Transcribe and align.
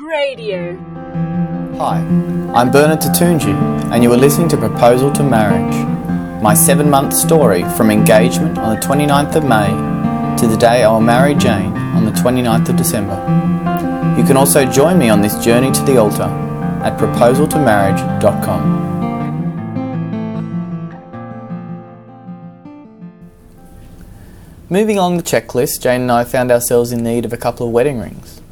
Radio. 0.00 0.76
Hi, 1.78 1.98
I'm 2.54 2.70
Bernard 2.70 3.00
Toutounji, 3.00 3.54
and 3.92 4.02
you 4.02 4.12
are 4.12 4.16
listening 4.16 4.48
to 4.50 4.56
Proposal 4.58 5.10
to 5.12 5.22
Marriage, 5.22 5.74
my 6.42 6.52
seven 6.52 6.90
month 6.90 7.14
story 7.14 7.62
from 7.76 7.90
engagement 7.90 8.58
on 8.58 8.78
the 8.78 8.80
29th 8.86 9.36
of 9.36 9.44
May 9.44 9.68
to 10.36 10.46
the 10.46 10.56
day 10.56 10.84
I 10.84 10.92
will 10.92 11.00
marry 11.00 11.34
Jane 11.34 11.72
on 11.72 12.04
the 12.04 12.10
29th 12.10 12.68
of 12.68 12.76
December. 12.76 13.14
You 14.20 14.26
can 14.26 14.36
also 14.36 14.70
join 14.70 14.98
me 14.98 15.08
on 15.08 15.22
this 15.22 15.42
journey 15.42 15.72
to 15.72 15.82
the 15.82 15.96
altar 15.96 16.24
at 16.84 16.98
proposaltomarriage.com. 16.98 18.84
Moving 24.68 24.98
along 24.98 25.16
the 25.16 25.22
checklist, 25.22 25.80
Jane 25.80 26.02
and 26.02 26.12
I 26.12 26.24
found 26.24 26.52
ourselves 26.52 26.92
in 26.92 27.02
need 27.02 27.24
of 27.24 27.32
a 27.32 27.38
couple 27.38 27.66
of 27.66 27.72
wedding 27.72 27.98
rings. 27.98 28.42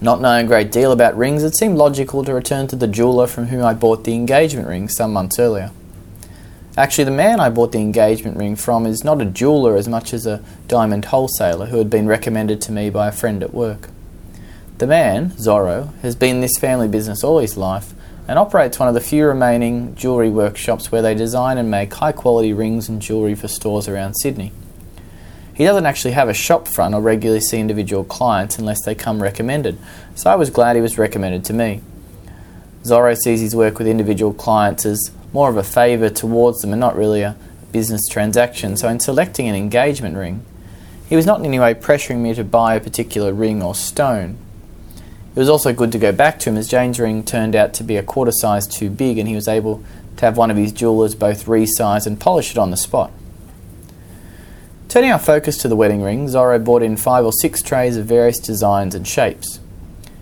Not 0.00 0.20
knowing 0.20 0.46
a 0.46 0.48
great 0.48 0.70
deal 0.70 0.92
about 0.92 1.16
rings, 1.16 1.42
it 1.42 1.56
seemed 1.56 1.76
logical 1.76 2.22
to 2.22 2.32
return 2.32 2.68
to 2.68 2.76
the 2.76 2.86
jeweller 2.86 3.26
from 3.26 3.46
whom 3.46 3.64
I 3.64 3.74
bought 3.74 4.04
the 4.04 4.14
engagement 4.14 4.68
ring 4.68 4.88
some 4.88 5.12
months 5.12 5.40
earlier. 5.40 5.72
Actually, 6.76 7.04
the 7.04 7.10
man 7.10 7.40
I 7.40 7.50
bought 7.50 7.72
the 7.72 7.80
engagement 7.80 8.36
ring 8.36 8.54
from 8.54 8.86
is 8.86 9.02
not 9.02 9.20
a 9.20 9.24
jeweller 9.24 9.76
as 9.76 9.88
much 9.88 10.14
as 10.14 10.24
a 10.24 10.40
diamond 10.68 11.06
wholesaler 11.06 11.66
who 11.66 11.78
had 11.78 11.90
been 11.90 12.06
recommended 12.06 12.60
to 12.60 12.72
me 12.72 12.90
by 12.90 13.08
a 13.08 13.12
friend 13.12 13.42
at 13.42 13.52
work. 13.52 13.88
The 14.78 14.86
man, 14.86 15.30
Zorro, 15.32 15.92
has 16.02 16.14
been 16.14 16.36
in 16.36 16.40
this 16.42 16.56
family 16.56 16.86
business 16.86 17.24
all 17.24 17.40
his 17.40 17.56
life 17.56 17.92
and 18.28 18.38
operates 18.38 18.78
one 18.78 18.86
of 18.86 18.94
the 18.94 19.00
few 19.00 19.26
remaining 19.26 19.96
jewellery 19.96 20.30
workshops 20.30 20.92
where 20.92 21.02
they 21.02 21.16
design 21.16 21.58
and 21.58 21.68
make 21.68 21.92
high 21.94 22.12
quality 22.12 22.52
rings 22.52 22.88
and 22.88 23.02
jewellery 23.02 23.34
for 23.34 23.48
stores 23.48 23.88
around 23.88 24.14
Sydney. 24.14 24.52
He 25.58 25.64
doesn't 25.64 25.86
actually 25.86 26.12
have 26.12 26.28
a 26.28 26.34
shop 26.34 26.68
front 26.68 26.94
or 26.94 27.00
regularly 27.00 27.40
see 27.40 27.58
individual 27.58 28.04
clients 28.04 28.60
unless 28.60 28.84
they 28.84 28.94
come 28.94 29.20
recommended, 29.20 29.76
so 30.14 30.30
I 30.30 30.36
was 30.36 30.50
glad 30.50 30.76
he 30.76 30.82
was 30.82 30.98
recommended 30.98 31.44
to 31.46 31.52
me. 31.52 31.80
Zorro 32.84 33.16
sees 33.16 33.40
his 33.40 33.56
work 33.56 33.76
with 33.76 33.88
individual 33.88 34.32
clients 34.32 34.86
as 34.86 35.10
more 35.32 35.50
of 35.50 35.56
a 35.56 35.64
favour 35.64 36.10
towards 36.10 36.60
them 36.60 36.72
and 36.72 36.78
not 36.78 36.96
really 36.96 37.22
a 37.22 37.34
business 37.72 38.06
transaction, 38.08 38.76
so 38.76 38.88
in 38.88 39.00
selecting 39.00 39.48
an 39.48 39.56
engagement 39.56 40.16
ring, 40.16 40.44
he 41.08 41.16
was 41.16 41.26
not 41.26 41.40
in 41.40 41.46
any 41.46 41.58
way 41.58 41.74
pressuring 41.74 42.18
me 42.18 42.34
to 42.34 42.44
buy 42.44 42.76
a 42.76 42.80
particular 42.80 43.32
ring 43.32 43.60
or 43.60 43.74
stone. 43.74 44.38
It 45.34 45.40
was 45.40 45.48
also 45.48 45.72
good 45.72 45.90
to 45.90 45.98
go 45.98 46.12
back 46.12 46.38
to 46.38 46.50
him 46.50 46.56
as 46.56 46.68
Jane's 46.68 47.00
ring 47.00 47.24
turned 47.24 47.56
out 47.56 47.74
to 47.74 47.82
be 47.82 47.96
a 47.96 48.04
quarter 48.04 48.30
size 48.32 48.68
too 48.68 48.90
big 48.90 49.18
and 49.18 49.26
he 49.26 49.34
was 49.34 49.48
able 49.48 49.82
to 50.18 50.24
have 50.24 50.36
one 50.36 50.52
of 50.52 50.56
his 50.56 50.70
jewellers 50.70 51.16
both 51.16 51.46
resize 51.46 52.06
and 52.06 52.20
polish 52.20 52.52
it 52.52 52.58
on 52.58 52.70
the 52.70 52.76
spot. 52.76 53.10
Turning 54.88 55.10
our 55.10 55.18
focus 55.18 55.58
to 55.58 55.68
the 55.68 55.76
wedding 55.76 56.00
ring, 56.00 56.28
Zorro 56.28 56.64
brought 56.64 56.82
in 56.82 56.96
five 56.96 57.22
or 57.22 57.32
six 57.42 57.60
trays 57.60 57.98
of 57.98 58.06
various 58.06 58.38
designs 58.38 58.94
and 58.94 59.06
shapes. 59.06 59.60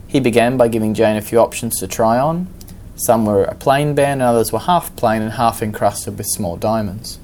He 0.09 0.19
began 0.19 0.57
by 0.57 0.67
giving 0.67 0.93
Jane 0.93 1.17
a 1.17 1.23
few 1.23 1.39
options 1.39 1.79
to 1.79 1.87
try 1.87 2.19
on. 2.19 2.49
Some 2.97 3.27
were 3.27 3.45
a 3.45 3.55
plain 3.55 3.95
band, 3.95 4.21
and 4.21 4.23
others 4.23 4.51
were 4.51 4.59
half 4.59 4.97
plain 4.97 5.23
and 5.23 5.35
half 5.35 5.63
encrusted 5.63 6.19
with 6.19 6.27
small 6.27 6.57
diamonds. 6.57 7.21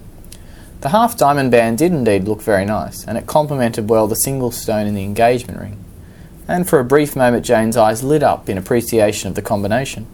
The 0.82 0.90
half 0.90 1.16
diamond 1.16 1.50
band 1.50 1.78
did 1.78 1.90
indeed 1.90 2.28
look 2.28 2.40
very 2.40 2.64
nice, 2.64 3.04
and 3.04 3.18
it 3.18 3.26
complemented 3.26 3.90
well 3.90 4.06
the 4.06 4.14
single 4.14 4.52
stone 4.52 4.86
in 4.86 4.94
the 4.94 5.02
engagement 5.02 5.58
ring. 5.58 5.84
And 6.46 6.68
for 6.68 6.78
a 6.78 6.84
brief 6.84 7.16
moment, 7.16 7.44
Jane's 7.44 7.76
eyes 7.76 8.04
lit 8.04 8.22
up 8.22 8.48
in 8.48 8.56
appreciation 8.56 9.28
of 9.28 9.34
the 9.34 9.42
combination. 9.42 10.06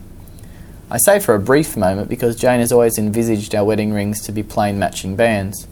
I 0.91 0.97
say 0.97 1.19
for 1.19 1.35
a 1.35 1.41
brief 1.41 1.77
moment 1.77 2.09
because 2.09 2.37
Jane 2.37 2.61
has 2.61 2.73
always 2.73 2.97
envisaged 2.97 3.55
our 3.55 3.67
wedding 3.67 3.93
rings 3.93 4.23
to 4.23 4.33
be 4.33 4.43
plain 4.43 4.79
matching 4.79 5.15
bands 5.15 5.69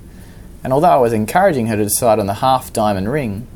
and 0.65 0.73
although 0.73 0.89
I 0.89 0.97
was 0.97 1.12
encouraging 1.12 1.67
her 1.69 1.77
to 1.77 1.85
decide 1.85 2.19
on 2.19 2.27
the 2.27 2.35
half 2.35 2.73
diamond 2.73 3.11
ring, 3.11 3.47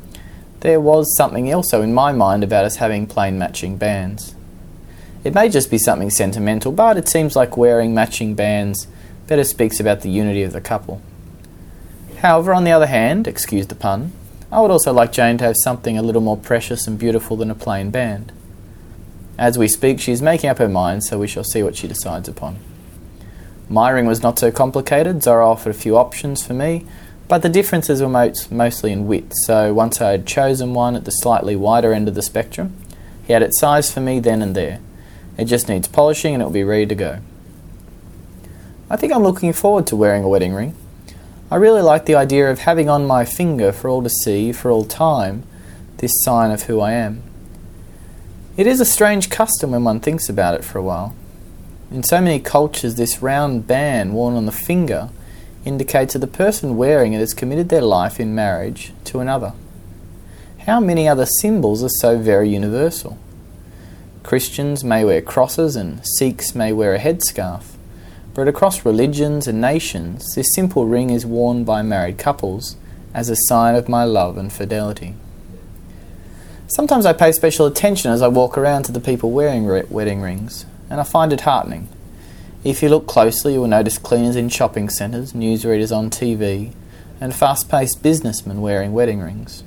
there 0.61 0.79
was 0.79 1.15
something 1.17 1.53
also 1.53 1.81
in 1.81 1.93
my 1.93 2.11
mind 2.11 2.43
about 2.43 2.65
us 2.65 2.77
having 2.77 3.07
plain 3.07 3.37
matching 3.37 3.77
bands. 3.77 4.35
It 5.23 5.33
may 5.33 5.49
just 5.49 5.69
be 5.69 5.77
something 5.77 6.09
sentimental, 6.09 6.71
but 6.71 6.97
it 6.97 7.09
seems 7.09 7.35
like 7.35 7.57
wearing 7.57 7.93
matching 7.93 8.33
bands 8.35 8.87
better 9.27 9.43
speaks 9.43 9.79
about 9.79 10.01
the 10.01 10.09
unity 10.09 10.43
of 10.43 10.53
the 10.53 10.61
couple. 10.61 11.01
However, 12.17 12.53
on 12.53 12.63
the 12.63 12.71
other 12.71 12.87
hand, 12.87 13.27
excuse 13.27 13.67
the 13.67 13.75
pun, 13.75 14.11
I 14.51 14.59
would 14.61 14.71
also 14.71 14.91
like 14.91 15.11
Jane 15.11 15.37
to 15.37 15.45
have 15.45 15.55
something 15.63 15.97
a 15.97 16.03
little 16.03 16.21
more 16.21 16.37
precious 16.37 16.85
and 16.85 16.99
beautiful 16.99 17.37
than 17.37 17.49
a 17.49 17.55
plain 17.55 17.89
band. 17.89 18.31
As 19.37 19.57
we 19.57 19.67
speak, 19.67 19.99
she 19.99 20.11
is 20.11 20.21
making 20.21 20.49
up 20.49 20.57
her 20.59 20.69
mind, 20.69 21.03
so 21.03 21.17
we 21.17 21.27
shall 21.27 21.43
see 21.43 21.63
what 21.63 21.75
she 21.75 21.87
decides 21.87 22.27
upon. 22.27 22.57
My 23.71 23.89
ring 23.89 24.05
was 24.05 24.21
not 24.21 24.37
so 24.37 24.51
complicated. 24.51 25.19
Zorro 25.19 25.47
offered 25.47 25.69
a 25.69 25.73
few 25.73 25.95
options 25.95 26.45
for 26.45 26.53
me, 26.53 26.85
but 27.29 27.41
the 27.41 27.47
differences 27.47 28.01
were 28.01 28.09
most, 28.09 28.51
mostly 28.51 28.91
in 28.91 29.07
width. 29.07 29.31
So 29.45 29.73
once 29.73 30.01
I 30.01 30.11
had 30.11 30.27
chosen 30.27 30.73
one 30.73 30.97
at 30.97 31.05
the 31.05 31.11
slightly 31.11 31.55
wider 31.55 31.93
end 31.93 32.09
of 32.09 32.15
the 32.15 32.21
spectrum, 32.21 32.75
he 33.25 33.31
had 33.31 33.41
it 33.41 33.55
sized 33.55 33.93
for 33.93 34.01
me 34.01 34.19
then 34.19 34.41
and 34.41 34.53
there. 34.57 34.81
It 35.37 35.45
just 35.45 35.69
needs 35.69 35.87
polishing 35.87 36.33
and 36.33 36.43
it 36.43 36.45
will 36.47 36.51
be 36.51 36.65
ready 36.65 36.85
to 36.85 36.95
go. 36.95 37.19
I 38.89 38.97
think 38.97 39.13
I'm 39.13 39.23
looking 39.23 39.53
forward 39.53 39.87
to 39.87 39.95
wearing 39.95 40.25
a 40.25 40.27
wedding 40.27 40.53
ring. 40.53 40.75
I 41.49 41.55
really 41.55 41.81
like 41.81 42.05
the 42.05 42.15
idea 42.15 42.51
of 42.51 42.59
having 42.59 42.89
on 42.89 43.07
my 43.07 43.23
finger 43.23 43.71
for 43.71 43.87
all 43.87 44.03
to 44.03 44.09
see 44.09 44.51
for 44.51 44.69
all 44.69 44.83
time 44.83 45.43
this 45.99 46.11
sign 46.23 46.51
of 46.51 46.63
who 46.63 46.81
I 46.81 46.91
am. 46.91 47.23
It 48.57 48.67
is 48.67 48.81
a 48.81 48.85
strange 48.85 49.29
custom 49.29 49.71
when 49.71 49.85
one 49.85 50.01
thinks 50.01 50.27
about 50.27 50.55
it 50.55 50.65
for 50.65 50.77
a 50.77 50.83
while. 50.83 51.15
In 51.91 52.03
so 52.03 52.21
many 52.21 52.39
cultures, 52.39 52.95
this 52.95 53.21
round 53.21 53.67
band 53.67 54.13
worn 54.13 54.35
on 54.35 54.45
the 54.45 54.53
finger 54.53 55.09
indicates 55.65 56.13
that 56.13 56.19
the 56.19 56.27
person 56.27 56.77
wearing 56.77 57.11
it 57.11 57.19
has 57.19 57.33
committed 57.33 57.67
their 57.67 57.81
life 57.81 58.17
in 58.17 58.33
marriage 58.33 58.93
to 59.03 59.19
another. 59.19 59.51
How 60.59 60.79
many 60.79 61.05
other 61.05 61.25
symbols 61.25 61.83
are 61.83 61.89
so 61.89 62.17
very 62.17 62.47
universal? 62.47 63.17
Christians 64.23 64.85
may 64.85 65.03
wear 65.03 65.21
crosses 65.21 65.75
and 65.75 65.99
Sikhs 66.17 66.55
may 66.55 66.71
wear 66.71 66.95
a 66.95 66.99
headscarf, 66.99 67.75
but 68.33 68.47
across 68.47 68.85
religions 68.85 69.45
and 69.45 69.59
nations, 69.59 70.33
this 70.33 70.53
simple 70.55 70.85
ring 70.85 71.09
is 71.09 71.25
worn 71.25 71.65
by 71.65 71.81
married 71.81 72.17
couples 72.17 72.77
as 73.13 73.29
a 73.29 73.35
sign 73.35 73.75
of 73.75 73.89
my 73.89 74.05
love 74.05 74.37
and 74.37 74.53
fidelity. 74.53 75.15
Sometimes 76.67 77.05
I 77.05 77.11
pay 77.11 77.33
special 77.33 77.65
attention 77.65 78.11
as 78.11 78.21
I 78.21 78.29
walk 78.29 78.57
around 78.57 78.83
to 78.83 78.93
the 78.93 79.01
people 79.01 79.31
wearing 79.31 79.65
wedding 79.89 80.21
rings 80.21 80.65
and 80.91 80.99
I 80.99 81.03
find 81.03 81.31
it 81.31 81.41
heartening. 81.41 81.87
If 82.65 82.83
you 82.83 82.89
look 82.89 83.07
closely, 83.07 83.53
you 83.53 83.61
will 83.61 83.67
notice 83.67 83.97
cleaners 83.97 84.35
in 84.35 84.49
shopping 84.49 84.89
centres, 84.89 85.31
newsreaders 85.31 85.95
on 85.95 86.09
TV, 86.09 86.73
and 87.21 87.33
fast 87.33 87.69
paced 87.69 88.03
businessmen 88.03 88.61
wearing 88.61 88.91
wedding 88.91 89.21
rings. 89.21 89.63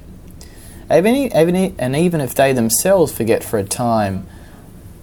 and 0.90 1.96
even 1.96 2.20
if 2.20 2.34
they 2.34 2.52
themselves 2.52 3.10
forget 3.10 3.42
for 3.42 3.58
a 3.58 3.64
time, 3.64 4.26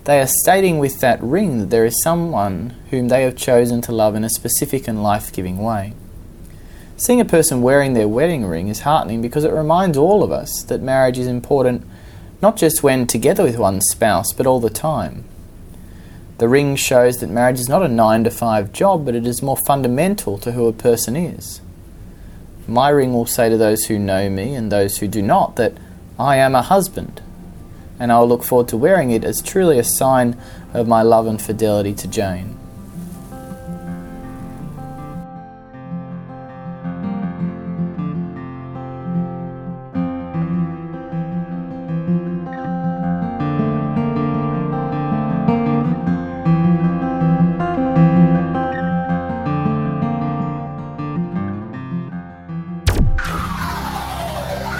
they 0.03 0.21
are 0.21 0.27
stating 0.27 0.77
with 0.77 0.99
that 0.99 1.21
ring 1.23 1.57
that 1.57 1.69
there 1.71 1.85
is 1.85 2.01
someone 2.03 2.75
whom 2.91 3.07
they 3.07 3.23
have 3.23 3.35
chosen 3.35 3.81
to 3.81 3.91
love 3.91 4.15
in 4.15 4.23
a 4.23 4.29
specific 4.29 4.87
and 4.87 5.01
life 5.01 5.33
giving 5.33 5.57
way. 5.57 5.93
Seeing 6.97 7.19
a 7.19 7.25
person 7.25 7.63
wearing 7.63 7.93
their 7.93 8.07
wedding 8.07 8.45
ring 8.45 8.67
is 8.67 8.81
heartening 8.81 9.23
because 9.23 9.43
it 9.43 9.51
reminds 9.51 9.97
all 9.97 10.21
of 10.21 10.31
us 10.31 10.63
that 10.67 10.81
marriage 10.81 11.17
is 11.17 11.27
important 11.27 11.83
not 12.41 12.57
just 12.57 12.83
when 12.83 13.07
together 13.07 13.43
with 13.43 13.57
one's 13.57 13.87
spouse, 13.89 14.33
but 14.33 14.47
all 14.47 14.59
the 14.59 14.69
time. 14.69 15.25
The 16.41 16.49
ring 16.49 16.75
shows 16.75 17.19
that 17.19 17.29
marriage 17.29 17.59
is 17.59 17.69
not 17.69 17.83
a 17.83 17.87
9 17.87 18.23
to 18.23 18.31
5 18.31 18.73
job, 18.73 19.05
but 19.05 19.13
it 19.13 19.27
is 19.27 19.43
more 19.43 19.57
fundamental 19.57 20.39
to 20.39 20.53
who 20.53 20.65
a 20.65 20.73
person 20.73 21.15
is. 21.15 21.61
My 22.67 22.89
ring 22.89 23.13
will 23.13 23.27
say 23.27 23.47
to 23.47 23.57
those 23.57 23.85
who 23.85 23.99
know 23.99 24.27
me 24.27 24.55
and 24.55 24.71
those 24.71 24.97
who 24.97 25.07
do 25.07 25.21
not 25.21 25.55
that 25.57 25.73
I 26.17 26.37
am 26.37 26.55
a 26.55 26.63
husband, 26.63 27.21
and 27.99 28.11
I 28.11 28.17
will 28.17 28.27
look 28.27 28.43
forward 28.43 28.69
to 28.69 28.77
wearing 28.77 29.11
it 29.11 29.23
as 29.23 29.39
truly 29.39 29.77
a 29.77 29.83
sign 29.83 30.35
of 30.73 30.87
my 30.87 31.03
love 31.03 31.27
and 31.27 31.39
fidelity 31.39 31.93
to 31.93 32.07
Jane. 32.07 32.57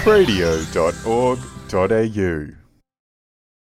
radio.org.au 0.06 2.61